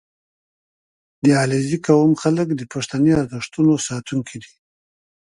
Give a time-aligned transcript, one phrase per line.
[1.23, 4.51] •د علیزي قوم خلک د پښتني ارزښتونو ساتونکي دي.